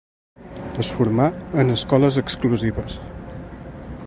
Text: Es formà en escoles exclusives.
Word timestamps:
Es 0.83 0.89
formà 0.99 1.27
en 1.65 1.71
escoles 1.75 2.19
exclusives. 2.25 3.01